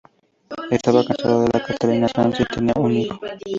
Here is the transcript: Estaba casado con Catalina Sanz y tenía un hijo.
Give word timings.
Estaba 0.71 1.05
casado 1.05 1.45
con 1.51 1.61
Catalina 1.61 2.07
Sanz 2.07 2.39
y 2.39 2.45
tenía 2.45 2.73
un 2.75 2.91
hijo. 2.91 3.19